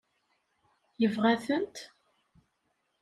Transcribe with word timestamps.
Yebɣa-tent? 1.01 1.75